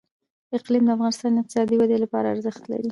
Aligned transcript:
اقلیم 0.57 0.83
د 0.85 0.89
افغانستان 0.95 1.29
د 1.33 1.37
اقتصادي 1.41 1.75
ودې 1.77 1.97
لپاره 2.03 2.27
ارزښت 2.33 2.63
لري. 2.71 2.79